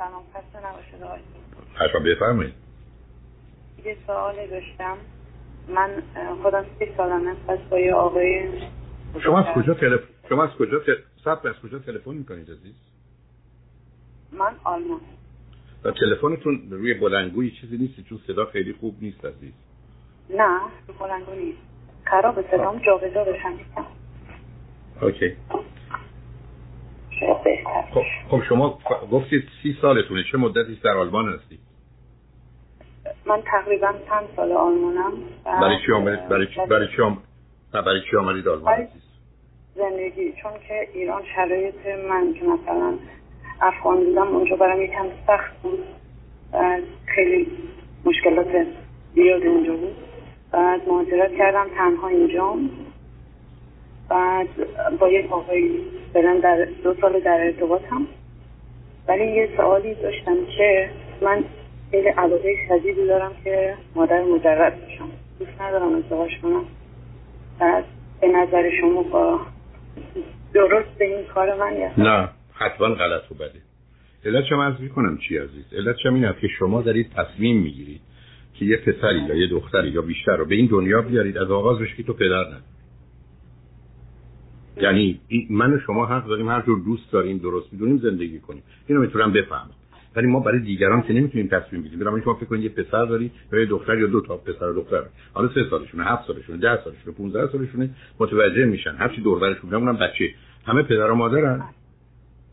سلام 0.00 0.22
خسته 0.34 0.66
نباشید 0.66 1.02
آقای 1.02 2.14
بفرمایید. 2.14 2.54
یه 3.84 3.96
سوالی 4.06 4.46
داشتم. 4.46 4.96
من 5.68 6.02
خودم 6.42 6.64
سی 6.78 6.86
سالمه 6.96 7.34
پس 7.34 7.58
با 7.70 7.78
یه 7.78 7.94
آقای 7.94 8.48
شما 9.22 9.38
از 9.38 9.54
کجا 9.54 9.74
تلفن 9.74 10.04
شما 10.28 10.44
از 10.44 10.50
کجا. 10.50 10.80
ثبت 11.24 11.46
از 11.46 11.54
کجا 11.62 11.78
تلفن 11.78 12.14
می‌کنید 12.14 12.50
عزیز؟ 12.50 12.74
من 14.32 14.54
آلمان. 14.64 15.00
و 15.84 15.90
تلفنتون 15.90 16.70
روی 16.70 16.94
بلندگوی 16.94 17.50
چیزی 17.50 17.76
نیست 17.76 18.08
چون 18.08 18.20
صدا 18.26 18.44
خیلی 18.44 18.72
خوب 18.72 18.96
نیست 19.00 19.24
عزیز. 19.24 19.52
نه 20.30 20.60
بلنگو 21.00 21.34
نیست. 21.34 21.58
خراب 22.04 22.50
صدام 22.50 22.78
جابجا 22.78 23.24
بشم. 23.24 23.58
اوکی. 25.02 25.36
شاید 27.20 27.42
بهتر 27.42 27.82
خب, 27.94 28.02
خب 28.30 28.42
شما 28.48 28.78
گفتید 29.12 29.48
سی 29.62 29.76
سالتونه 29.82 30.24
چه 30.32 30.38
مدتی 30.38 30.80
در 30.84 30.96
آلمان 30.96 31.32
هستید 31.32 31.60
من 33.26 33.42
تقریبا 33.42 33.92
چند 34.08 34.26
سال 34.36 34.52
آلمانم 34.52 35.12
برای 35.44 35.76
چی 35.86 35.92
آمدید 35.92 36.28
برای 36.28 36.46
چی 36.46 36.60
برای 36.70 36.88
چی 36.96 37.02
آم... 37.02 37.18
برای 37.72 38.00
چی 38.10 38.16
آمدید 38.16 38.48
آلمان 38.48 38.64
برای 38.64 38.86
زندگی 39.74 40.32
چون 40.42 40.52
که 40.68 40.88
ایران 40.94 41.22
شرایط 41.36 41.86
من 42.08 42.34
که 42.34 42.44
مثلا 42.44 42.94
افغان 43.60 44.04
بودم 44.04 44.36
اونجا 44.36 44.56
برام 44.56 44.82
یکم 44.82 45.06
سخت 45.26 45.62
بود 45.62 45.84
خیلی 47.06 47.46
مشکلات 48.04 48.66
زیادی 49.14 49.46
اونجا 49.46 49.76
بود. 49.76 49.96
بعد 50.52 50.88
مهاجرت 50.88 51.36
کردم 51.38 51.66
تنها 51.76 52.08
اینجام. 52.08 52.70
بعد 54.08 54.48
با 54.98 55.08
یک 55.08 55.32
آقایی 55.32 55.80
برم 56.14 56.40
در 56.40 56.68
دو 56.84 56.94
سال 57.00 57.20
در 57.20 57.40
ارتباطم 57.40 58.06
ولی 59.08 59.24
یه 59.24 59.48
سوالی 59.56 59.94
داشتم 59.94 60.36
که 60.56 60.90
من 61.22 61.44
خیلی 61.90 62.08
علاقه 62.08 62.54
شدیدی 62.68 63.06
دارم 63.06 63.32
که 63.44 63.74
مادر 63.94 64.22
مجرد 64.22 64.86
بشم. 64.86 65.08
دوست 65.38 65.60
ندارم 65.60 65.94
ازدواج 65.94 66.30
کنم. 66.42 66.64
بعد 67.60 67.84
به 68.20 68.28
نظر 68.28 68.70
شما 68.80 69.02
با 69.02 69.40
درست 70.54 70.98
به 70.98 71.04
این 71.16 71.26
کار 71.34 71.56
من 71.56 71.76
یا 71.76 71.90
نه؟ 71.98 72.28
حتما 72.52 72.88
غلط 72.88 73.32
و 73.32 73.34
بده. 73.34 73.60
علت 74.24 74.44
چه 74.48 74.54
عرض 74.54 74.88
کنم 74.94 75.18
چی 75.18 75.38
عزیز؟ 75.38 75.64
علت 75.72 75.96
چه 76.02 76.08
این 76.08 76.32
که 76.40 76.48
شما 76.58 76.82
دارید 76.82 77.10
تصمیم 77.16 77.62
می‌گیرید 77.62 78.00
که 78.54 78.64
یه 78.64 78.76
پسری 78.76 79.20
یا 79.28 79.34
یه 79.34 79.46
دختری 79.46 79.88
یا 79.88 80.02
بیشتر 80.02 80.36
رو 80.36 80.44
به 80.44 80.54
این 80.54 80.66
دنیا 80.66 81.02
بیارید 81.02 81.38
از 81.38 81.50
آغاز 81.50 81.78
بشه 81.78 81.96
که 81.96 82.02
تو 82.02 82.12
پدر 82.12 82.44
نداری. 82.46 82.79
یعنی 84.82 85.20
من 85.50 85.72
و 85.72 85.78
شما 85.78 86.06
حق 86.06 86.26
داریم 86.26 86.48
هر 86.48 86.62
جور 86.62 86.78
دوست 86.78 87.12
داریم 87.12 87.38
درست 87.38 87.72
می‌دونیم 87.72 87.96
زندگی 87.96 88.38
کنیم. 88.38 88.62
اینو 88.86 89.00
می‌تونم 89.00 89.32
بفهمم. 89.32 89.70
ولی 90.16 90.26
ما 90.26 90.40
برای 90.40 90.60
دیگران 90.60 91.02
که 91.02 91.12
نمی‌تونیم 91.12 91.48
تصمیم 91.48 91.82
بگیریم. 91.82 91.98
برای 91.98 92.22
شما 92.22 92.34
فکر 92.34 92.46
کنید 92.46 92.62
یه 92.64 92.68
پسر 92.68 93.04
داری 93.04 93.30
یا 93.52 93.60
یه 93.60 93.66
دختر 93.66 93.98
یا 93.98 94.06
دو 94.06 94.20
تا 94.20 94.36
پسر 94.36 94.68
و 94.68 94.74
دختر. 94.74 95.02
حالا 95.32 95.48
سه 95.48 95.60
سالشونه 95.70 96.04
هفت 96.04 96.26
سالشونه 96.26 96.58
ده 96.58 96.84
سالشونه 96.84 97.16
15 97.16 97.52
سالشونه 97.52 97.90
متوجه 98.20 98.64
میشن. 98.64 98.94
هر 98.94 99.08
چی 99.08 99.22
دور 99.22 99.38
برشون 99.38 99.74
اونم 99.74 99.96
بچه. 99.96 100.30
همه 100.66 100.82
پدر 100.82 101.10
و 101.10 101.14
مادرن. 101.14 101.64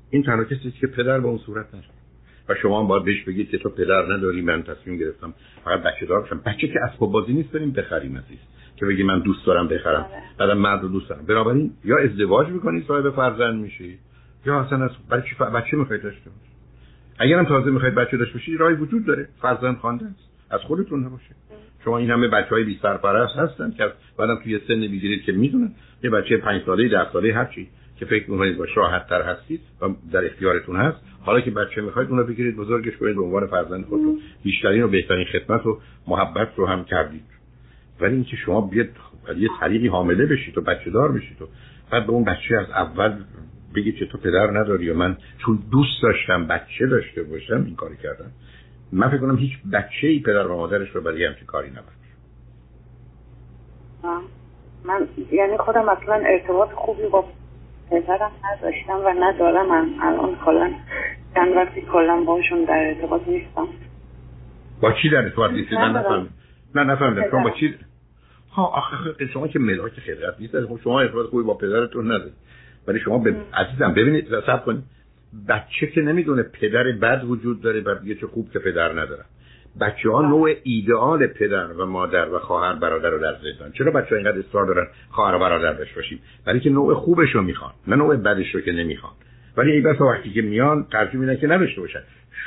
این 0.10 0.24
تنها 0.24 0.44
کسی 0.44 0.72
که 0.72 0.88
پدر 0.88 1.20
به 1.20 1.28
اون 1.28 1.38
صورت 1.38 1.76
نشه. 1.76 1.90
و 2.50 2.56
شما 2.56 2.82
هم 2.82 2.88
باید 2.88 3.04
بهش 3.04 3.24
بگید 3.24 3.50
که 3.50 3.58
تو 3.58 3.70
پدر 3.70 4.14
نداری 4.14 4.42
من 4.42 4.64
تصمیم 4.64 4.98
گرفتم. 4.98 5.34
فقط 5.64 5.84
بچه 5.84 6.06
دار 6.06 6.42
بچه 6.46 6.68
که 6.68 6.80
اسباب 6.84 7.12
بازی 7.12 7.34
نیست 7.34 7.52
بریم 7.52 7.72
بخریم 7.72 8.18
عزیز. 8.18 8.40
که 8.80 8.86
بگی 8.86 9.04
من 9.04 9.20
دوست 9.20 9.46
دارم 9.46 9.68
بخرم. 9.68 10.06
بعدم 10.38 10.58
مرد 10.58 10.82
رو 10.82 10.88
دوست 10.88 11.10
دارم. 11.10 11.26
بنابراین 11.26 11.72
یا 11.86 11.98
ازدواج 11.98 12.48
می‌کنی 12.48 12.84
صاحب 12.88 13.10
فرزند 13.10 13.62
میشی 13.62 13.98
یا 14.46 14.60
اصلا 14.60 14.84
از 14.86 14.92
برای 15.10 15.24
چی 15.24 15.36
ف- 15.36 15.42
بچه 15.42 15.78
می‌خواید 15.78 16.04
داشته 16.04 16.30
باشی؟ 16.30 16.52
اگرم 17.20 17.46
تازه 17.46 17.72
می‌خواید 17.72 17.96
بچه 17.96 18.18
داشته 18.18 18.34
باشی 18.34 18.58
راهی 18.58 18.76
وجود 18.76 19.06
داره. 19.06 19.30
فرزند 19.42 19.78
خوانده 19.78 20.06
است. 20.06 20.30
از 20.50 20.62
خودتون 20.62 21.06
نباشه. 21.06 21.36
شما 21.86 21.98
این 21.98 22.12
همه 22.12 22.28
بچه 22.28 22.50
های 22.50 22.64
بی 22.64 22.80
سرپرست 22.82 23.36
هستن 23.36 23.72
که 23.72 23.92
بعدم 24.18 24.36
توی 24.44 24.60
سن 24.68 24.76
می‌گیرید 24.76 25.24
که 25.24 25.32
می‌دونن. 25.32 25.72
یه 26.04 26.10
بچه 26.10 26.38
پنج 26.38 26.62
ساله 26.66 26.90
ده 26.90 27.12
ساله 27.14 27.34
هر 27.34 27.46
چی 27.46 27.68
که 28.00 28.06
فکر 28.06 28.32
می‌کنید 28.32 28.58
باش 28.58 28.70
راحت 28.78 29.08
تر 29.10 29.22
هستید 29.22 29.62
و 29.82 29.90
در 30.12 30.26
اختیارتون 30.26 30.76
هست. 30.76 30.98
حالا 31.22 31.42
که 31.42 31.52
بچه 31.52 31.82
می‌خواید 31.82 32.10
اونو 32.10 32.24
بگیرید 32.24 32.56
بزرگش 32.56 32.98
کنید 32.98 33.16
به 33.16 33.22
عنوان 33.22 33.48
فرزند 33.48 33.86
خودتون. 33.86 34.20
بیشترین 34.44 34.84
و 34.84 34.88
بهترین 34.88 35.26
خدمت 35.26 35.66
و 35.66 35.80
محبت 36.08 36.50
رو 36.56 36.68
هم 36.68 36.84
کردید. 36.84 37.37
ولی 38.00 38.16
اینکه 38.16 38.36
شما 38.36 38.62
بیاد 38.62 38.88
یه 39.38 39.50
طریقی 39.60 39.88
حامله 39.88 40.26
بشید 40.26 40.58
و 40.58 40.62
بچه 40.62 40.90
دار 40.92 41.12
بشید 41.12 41.42
و 41.42 41.48
بعد 41.92 42.06
به 42.06 42.12
اون 42.12 42.24
بچه 42.24 42.58
از 42.58 42.70
اول 42.70 43.24
بگید 43.76 43.96
که 43.96 44.06
تو 44.06 44.18
پدر 44.18 44.60
نداری 44.60 44.90
و 44.90 44.94
من 44.94 45.18
چون 45.38 45.60
دوست 45.72 46.04
داشتم 46.04 46.48
بچه 46.48 46.88
داشته 46.88 47.24
باشم 47.24 47.64
این 47.66 47.76
کاری 47.76 47.98
کردم. 47.98 48.32
من 48.92 49.10
فکر 49.10 49.18
کنم 49.18 49.38
هیچ 49.38 49.52
بچه 49.74 50.08
ای 50.08 50.20
پدر 50.20 50.48
و 50.48 50.58
مادرش 50.58 50.90
رو 50.90 51.02
برای 51.02 51.26
همچین 51.26 51.46
کاری 51.46 51.70
نبرد. 51.70 51.98
من 54.86 55.08
یعنی 55.32 55.58
خودم 55.58 55.90
اصلا 55.90 56.16
ارتباط 56.26 56.70
خوبی 56.70 57.08
با 57.12 57.26
پدرم 57.92 58.32
نداشتم 58.44 59.00
و 59.06 59.14
ندارم. 59.20 59.72
هم. 59.72 59.90
الان 60.02 60.36
کلا 60.46 60.72
چند 61.36 61.56
وقتی 61.56 61.82
کلا 61.82 62.24
باشون 62.24 62.64
در 62.64 62.88
ارتباط 62.88 63.28
نیستم. 63.28 63.68
با 64.82 64.92
چی 64.92 65.10
در 65.10 65.18
ارتباط 65.18 65.52
نیستید 65.52 65.78
من 65.78 66.28
نه 66.76 66.84
نفهمیدم. 66.84 67.30
شما 67.32 67.44
با. 67.44 67.50
چی؟ 67.50 67.76
ها 68.52 68.66
آخه 68.66 69.28
شما 69.34 69.48
که 69.48 69.60
ملاک 69.60 69.92
خلقت 70.00 70.40
نیست. 70.40 70.66
خب 70.66 70.80
شما 70.84 71.02
ارتباط 71.02 71.26
خوبی 71.30 71.44
با 71.44 71.54
پدرتون 71.54 72.06
ندارید 72.06 72.34
ولی 72.88 73.00
شما 73.00 73.18
به 73.18 73.36
عزیزم 73.54 73.94
ببینید 73.94 74.28
صبر 74.30 74.58
کنید. 74.66 74.84
بچه 75.50 75.88
که 75.88 76.02
نمی‌دونه 76.02 76.44
پدر 76.44 76.84
بد 76.84 77.24
وجود 77.24 77.62
داره 77.62 77.82
و 77.82 77.96
یه 78.04 78.16
چه 78.16 78.28
خوب 78.28 78.52
که 78.52 78.60
پدر 78.60 78.92
ندارن 78.92 79.26
بچه 79.82 80.10
ها 80.10 80.22
نوع 80.22 80.54
ایدئال 80.64 81.28
پدر 81.28 81.68
و 81.68 81.86
مادر 81.86 82.30
و 82.30 82.40
خواهر 82.40 82.74
برادر 82.74 83.10
رو 83.10 83.20
در 83.20 83.34
ذهن 83.34 83.72
چرا 83.72 83.92
بچه 83.92 84.10
ها 84.10 84.16
اینقدر 84.16 84.40
اصرار 84.40 84.66
دارن 84.66 84.88
خواهر 85.10 85.36
و 85.36 85.40
برادر 85.40 85.74
داشته 85.74 85.96
باشیم؟ 85.96 86.20
برای 86.46 86.60
که 86.60 86.70
نوع 86.70 86.94
خوبش 86.94 87.36
رو 87.36 87.42
می‌خوان 87.42 87.72
نه 87.88 87.96
نوع 87.96 88.16
بدش 88.16 88.56
رو 88.56 88.62
که 88.62 88.72
نمی‌خوان. 88.72 89.14
ولی 89.58 89.72
ای 89.72 89.82
بسا 89.82 90.06
وقتی 90.06 90.30
که 90.30 90.42
میان 90.42 90.88
ترجیح 90.92 91.20
میدن 91.20 91.36
که 91.36 91.48
نداشته 91.48 91.82
باشن. 91.82 92.00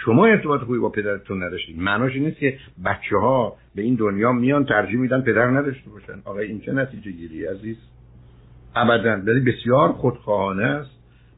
شما 0.05 0.27
ارتباط 0.27 0.61
خوبی 0.61 0.79
با 0.79 0.89
پدرتون 0.89 1.43
نداشتید. 1.43 1.79
معناش 1.79 2.15
این 2.15 2.25
نیست 2.25 2.39
که 2.39 2.59
بچه 2.85 3.17
ها 3.17 3.57
به 3.75 3.83
این 3.83 3.95
دنیا 3.95 4.33
میان 4.33 4.65
ترجیح 4.65 4.97
میدن 4.97 5.21
پدر 5.21 5.47
نداشته 5.47 5.91
باشن. 5.91 6.23
آقا 6.25 6.39
این 6.39 6.61
چه 6.61 6.73
نتیجه 6.73 7.11
گیری 7.11 7.47
عزیز؟ 7.47 7.77
ابدا. 8.77 9.23
ولی 9.27 9.41
بسیار 9.41 9.93
خودخواهانه 9.93 10.65
است. 10.65 10.91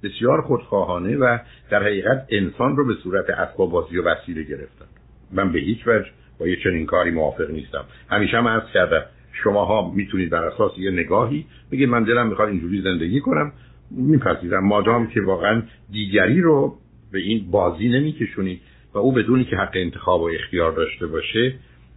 بسیار 0.03 0.41
خودخواهانه 0.41 1.17
و 1.17 1.39
در 1.71 1.83
حقیقت 1.83 2.27
انسان 2.31 2.77
رو 2.77 2.87
به 2.87 2.95
صورت 2.95 3.31
اسباب 3.31 3.71
بازی 3.71 3.99
و 3.99 4.03
وسیله 4.03 4.43
گرفتن. 4.43 4.87
من 5.33 5.53
به 5.53 5.59
هیچ 5.59 5.79
وجه 5.87 6.07
با 6.39 6.47
یه 6.47 6.57
چنین 6.65 6.87
کاری 6.87 7.11
موافق 7.11 7.51
نیستم. 7.51 7.85
همیشه 8.11 8.37
هم 8.37 8.49
عرض 8.49 8.73
کردم 8.75 9.03
شماها 9.45 9.91
می‌تونید 9.91 10.31
بر 10.31 10.45
اساس 10.45 10.73
یه 10.79 10.91
نگاهی 10.91 11.47
بگید 11.73 11.89
من 11.89 12.05
دلم 12.05 12.27
می‌خواد 12.27 12.49
اینجوری 12.49 12.83
زندگی 12.83 13.21
کنم. 13.21 13.53
میپذیرم. 13.97 14.67
مادام 14.67 15.07
که 15.07 15.21
واقعا 15.21 15.63
دیگری 15.91 16.41
رو 16.41 16.77
به 17.13 17.19
این 17.19 17.51
بازی 17.51 17.89
نمیکشونید 17.89 18.61
و 18.95 18.99
او 18.99 19.13
بدونی 19.13 19.45
که 19.45 19.57
حق 19.57 19.73
انتخاب 19.75 20.21
و 20.21 20.31
اختیار 20.35 20.73
داشته 20.73 21.07
باشه 21.07 21.55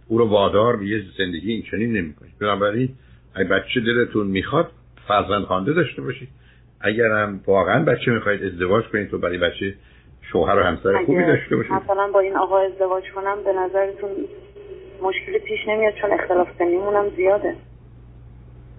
او 0.08 0.18
رو 0.18 0.28
وادار 0.28 0.76
به 0.76 0.86
یه 0.86 1.02
زندگی 1.18 1.52
این 1.52 1.62
چنین 1.70 1.92
نمی‌کنید 1.92 2.32
بنابراین 2.40 2.88
اگه 3.34 3.48
بچه 3.48 3.80
دلتون 3.80 4.26
می‌خواد 4.26 4.70
فرزند 5.08 5.44
خوانده 5.44 5.72
داشته 5.72 6.02
باشید 6.02 6.28
اگر 6.80 7.10
هم 7.10 7.40
واقعا 7.46 7.84
بچه 7.84 8.10
می‌خواید 8.10 8.44
ازدواج 8.44 8.84
کنید 8.84 9.10
تو 9.10 9.18
برای 9.18 9.38
بچه 9.38 9.74
شوهر 10.32 10.58
و 10.58 10.62
همسر 10.62 11.04
خوبی 11.04 11.24
داشته 11.24 11.56
باشید. 11.56 11.72
مثلا 11.72 12.10
با 12.14 12.20
این 12.20 12.36
آقا 12.36 12.58
ازدواج 12.58 13.04
کنم 13.14 13.36
به 13.44 13.52
نظرتون 13.52 14.10
مشکلی 15.02 15.38
پیش 15.38 15.58
نمیاد 15.68 15.94
چون 16.00 16.12
اختلاف 16.12 16.48
سنیمونم 16.58 17.04
زیاده. 17.16 17.54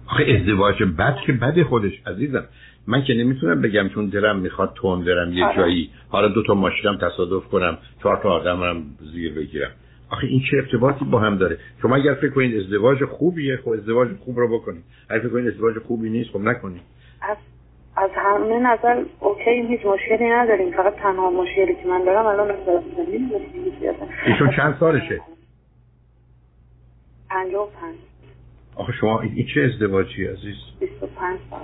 آخه 0.06 0.24
ازدواج 0.24 0.82
بد 0.98 1.16
که 1.26 1.32
بد 1.32 1.62
خودش 1.62 1.92
عزیزم. 2.06 2.44
من 2.88 3.04
که 3.04 3.14
نمی‌تونم 3.14 3.62
بگم 3.62 3.88
چون 3.88 4.06
دلم 4.06 4.38
می‌خواد 4.38 4.72
تون 4.74 5.04
برم 5.04 5.32
یه 5.32 5.44
آره. 5.44 5.56
جایی. 5.56 5.90
حالا 6.08 6.28
دو 6.28 6.42
تا 6.42 6.54
ماشینم 6.54 6.98
تصادف 6.98 7.44
کنم 7.48 7.78
چهار 8.02 8.20
تا 8.22 8.30
آدمم 8.30 8.82
زیر 9.12 9.34
بگیرم. 9.34 9.70
آخه 10.10 10.26
این 10.26 10.42
چه 10.50 10.56
ارتباطی 10.56 11.04
با 11.04 11.18
هم 11.18 11.38
داره؟ 11.38 11.58
شما 11.82 11.96
اگر 11.96 12.14
فکر 12.14 12.30
کنید 12.30 12.56
ازدواج 12.56 13.04
خوبیه 13.04 13.56
خب 13.56 13.68
ازدواج 13.68 14.08
خوب 14.24 14.38
رو 14.38 14.58
بکنید. 14.58 14.84
اگر 15.08 15.20
فکر 15.20 15.28
کنید 15.28 15.48
ازدواج 15.48 15.78
خوبی 15.78 16.10
نیست 16.10 16.30
خب 16.30 16.40
نکنید. 16.40 16.82
از 17.22 17.36
از 17.96 18.10
همه 18.16 18.58
نظر 18.58 19.04
اوکی 19.20 19.50
هیچ 19.68 19.80
مشکلی 19.86 20.28
نداریم. 20.28 20.72
فقط 20.72 20.94
تنها 20.94 21.30
مشکلی 21.30 21.74
که 21.74 21.88
من 21.88 22.04
دارم 22.04 22.26
الان 22.26 22.54
ایشون 24.26 24.50
چند 24.56 24.76
سالشه؟ 24.80 25.20
پنجاه 27.30 27.62
و 27.62 27.70
پنج. 27.80 27.94
آخه 28.76 28.92
شما 28.92 29.20
این 29.20 29.46
چه 29.54 29.60
ازدواجی 29.60 30.24
عزیز؟ 30.24 30.56
بیست 30.80 31.02
و 31.02 31.06
پنج 31.06 31.38
سال. 31.50 31.60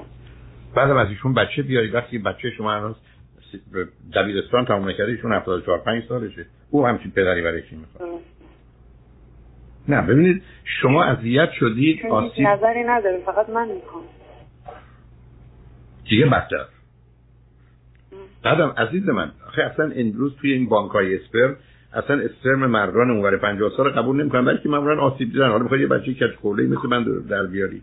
بعدم 0.75 0.97
از 0.97 1.09
ایشون 1.09 1.35
بچه 1.35 1.63
بیاری. 1.63 1.91
وقتی 1.91 2.19
بچه 2.19 2.51
شما 2.51 2.73
هنوز 2.73 2.97
دبیرستان 4.15 4.65
تمام 4.65 4.89
نکرده 4.89 5.13
ایشون 5.13 5.33
74 5.33 5.79
5 5.79 6.05
سالشه. 6.09 6.47
او 6.71 6.87
همچین 6.87 7.11
پدری 7.11 7.43
برای 7.43 7.63
کی 7.63 7.77
می‌خواد. 7.77 8.21
نه 9.89 10.03
ببینید 10.03 10.43
شما 10.65 11.05
اذیت 11.05 11.51
شدید 11.53 12.07
آسیب 12.07 12.47
نظری 12.47 12.85
نداره 12.85 13.23
فقط 13.27 13.51
من 13.51 13.69
می‌خوام. 13.69 14.05
دیگه 16.09 16.27
بدتر 16.27 16.65
بعدم 18.43 18.75
عزیز 18.77 19.09
من 19.09 19.31
آخه 19.47 19.63
اصلا 19.63 19.93
امروز 19.97 20.37
توی 20.37 20.53
این 20.53 20.69
بانک 20.69 20.91
های 20.91 21.17
اسپرم 21.17 21.57
اصلا 21.93 22.21
اسپرم 22.21 22.67
مردان 22.67 23.11
اونور 23.11 23.37
50 23.37 23.71
سال 23.77 23.91
قبول 23.91 24.21
نمی‌کنن 24.21 24.45
بلکه 24.45 24.69
معمولا 24.69 25.01
آسیب 25.01 25.33
دیدن. 25.33 25.49
حالا 25.49 25.63
می‌خوای 25.63 25.81
یه 25.81 25.87
بچه 25.87 26.15
کج 26.15 26.37
خورده 26.41 26.63
مثل 26.63 26.89
من 26.89 27.05
در 27.29 27.47
بیاری. 27.47 27.83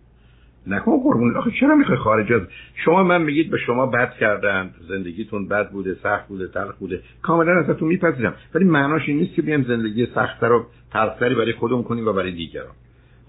نکن 0.68 0.98
قربون 1.04 1.38
آخه 1.38 1.52
چرا 1.60 1.76
می‌خوای 1.76 1.98
خارج 1.98 2.34
از 2.34 2.42
شما 2.86 3.04
من 3.04 3.22
میگید 3.22 3.52
به 3.52 3.58
شما 3.58 3.86
بد 3.86 4.14
کردن. 4.14 4.72
زندگیتون 4.90 5.48
بد 5.48 5.72
بوده 5.72 5.96
سخت 6.04 6.28
بوده 6.28 6.48
تلخ 6.48 6.76
بوده. 6.76 7.02
کاملا 7.22 7.60
ازتون 7.60 7.88
میپذیرم. 7.88 8.34
ولی 8.56 8.66
معناش 8.66 9.02
این 9.08 9.18
نیست 9.18 9.36
که 9.36 9.42
بیام 9.42 9.64
زندگی 9.64 10.06
سختتر 10.06 10.52
و 10.52 10.66
تلختری 10.92 11.36
برای 11.36 11.54
خودمون 11.54 11.84
کنیم 11.84 12.08
و 12.08 12.14
برای 12.14 12.32
دیگران. 12.32 12.74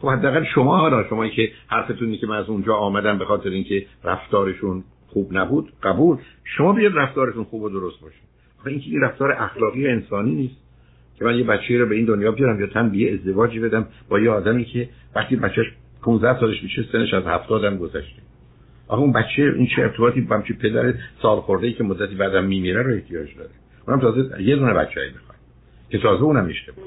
خب 0.00 0.08
حداقل 0.08 0.44
شما 0.44 0.76
حالا 0.76 1.08
شما 1.08 1.28
که 1.28 1.50
حرفتون 1.66 2.16
که 2.16 2.26
من 2.26 2.36
از 2.36 2.48
اونجا 2.48 2.74
آمدم 2.74 3.18
به 3.18 3.24
خاطر 3.24 3.48
اینکه 3.48 3.86
رفتارشون 4.04 4.84
خوب 5.06 5.28
نبود 5.32 5.72
قبول. 5.82 6.16
شما 6.44 6.72
بیاد 6.72 6.92
رفتارتون 6.96 7.44
خوب 7.44 7.62
و 7.62 7.68
درست 7.68 8.00
باشه. 8.00 8.16
آخه 8.60 8.70
اینکه 8.70 8.90
این 8.90 9.00
رفتار 9.00 9.32
اخلاقی 9.32 9.86
و 9.86 9.90
انسانی 9.90 10.34
نیست 10.34 10.56
که 11.18 11.24
من 11.24 11.38
یه 11.38 11.44
بچه 11.44 11.78
رو 11.78 11.86
به 11.86 11.94
این 11.94 12.04
دنیا 12.04 12.32
بیارم 12.32 12.60
یا 12.60 12.66
تن 12.66 12.94
یه 12.94 13.12
ازدواجی 13.12 13.60
بدم 13.60 13.86
با 14.08 14.20
یه 14.20 14.30
آدمی 14.30 14.64
که 14.64 14.88
وقتی 15.16 15.36
بچهش 15.36 15.66
15 16.02 16.40
سالش 16.40 16.62
میشه 16.62 16.84
سنش 16.92 17.14
از 17.14 17.24
70 17.26 17.64
هم 17.64 17.76
گذشته. 17.76 18.22
آخه 18.88 19.02
اون 19.02 19.12
بچه 19.12 19.42
این 19.56 19.66
چه 19.76 19.82
ارتباطی 19.82 20.20
با 20.20 20.36
همچین 20.36 20.56
پدر 20.56 20.94
سال 21.22 21.40
خورده 21.40 21.66
ای 21.66 21.72
که 21.72 21.84
مدتی 21.84 22.14
بعدم 22.14 22.44
میمیره 22.44 22.82
رو 22.82 22.94
احتیاج 22.94 23.28
داره. 23.36 23.50
اونم 23.88 24.00
تازه 24.00 24.42
یه 24.42 24.56
دونه 24.56 24.74
بچه‌ای 24.74 25.10
می‌خواد 25.10 25.38
که 25.90 25.98
تازه 25.98 26.22
اونم 26.22 26.48
اشتباه. 26.48 26.84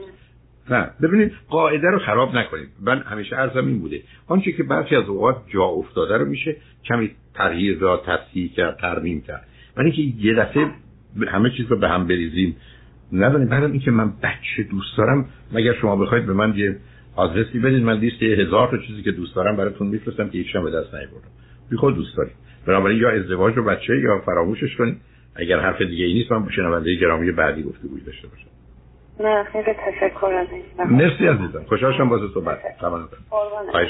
نه 0.70 0.90
ببینید 1.02 1.32
قاعده 1.50 1.88
رو 1.88 2.00
خراب 2.00 2.36
نکنید. 2.36 2.70
من 2.82 3.00
همیشه 3.00 3.36
عرضم 3.36 3.68
این 3.68 3.80
بوده. 3.80 4.02
آنچه 4.28 4.52
که 4.52 4.64
برخی 4.64 4.96
از 4.96 5.10
اوقات 5.10 5.36
جا 5.48 5.64
افتاده 5.64 6.18
رو 6.18 6.26
میشه 6.26 6.56
کمی 6.86 7.12
تغییر 7.34 7.80
داد 7.80 8.04
تصحیح 8.06 8.54
کرد 8.54 8.78
ترمیم 8.78 9.22
کرد 9.22 9.48
ولی 9.78 9.92
که 9.92 10.02
یه 10.28 10.36
دفعه 10.36 10.68
همه 11.28 11.50
چیز 11.50 11.66
رو 11.66 11.78
به 11.78 11.90
هم 11.90 12.08
بریزیم. 12.08 12.56
نداریم 13.14 13.48
بعدم 13.48 13.72
اینکه 13.72 13.92
من 13.92 14.14
بچه 14.24 14.64
دوست 14.72 14.98
دارم 14.98 15.26
مگر 15.52 15.74
شما 15.74 15.96
بخواید 15.96 16.26
به 16.26 16.34
من 16.34 16.54
یه 16.56 16.78
آدرسی 17.16 17.60
بدید 17.60 17.84
من 17.84 17.98
لیست 17.98 18.24
هزار 18.24 18.68
تا 18.68 18.78
چیزی 18.78 19.02
که 19.04 19.12
دوست 19.12 19.36
دارم 19.36 19.56
براتون 19.56 19.88
میفرستم 19.88 20.30
که 20.30 20.38
هیچ 20.38 20.58
به 20.58 20.72
دست 20.72 20.94
نیاوردم. 20.94 21.30
بی 21.70 21.78
خود 21.78 21.96
دوست 21.96 22.18
دارید. 22.18 22.34
بنابراین 22.68 23.00
یا 23.00 23.10
ازدواج 23.10 23.56
رو 23.56 23.64
بچه 23.64 23.94
یا 24.04 24.22
فراموشش 24.26 24.76
کنید. 24.78 24.98
اگر 25.36 25.60
حرف 25.60 25.82
دیگه 25.82 26.06
ای 26.06 26.14
نیست 26.14 26.32
من 26.32 26.50
شنونده 26.56 26.96
گرامی 26.96 27.32
بعدی 27.32 27.64
گفتگوی 27.64 28.02
داشته 28.02 28.28
باشم. 28.28 28.48
نه 29.20 29.44
خیلی 29.44 29.74
تشکر 29.74 30.26
از 30.26 30.48
این. 30.52 30.98
مرسی 30.98 31.28
عزیزم. 31.28 31.64
خوشحال 31.64 31.94
شدم 31.94 32.10
باز 32.10 32.22
صحبت 32.34 32.60
تمام. 32.82 33.10
خواهش 33.72 33.90